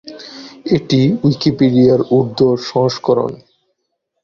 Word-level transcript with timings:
এটি 0.75 1.01
উইকিপিডিয়ার 1.23 2.01
উর্দু 2.11 2.47
সংস্করণ। 2.69 3.31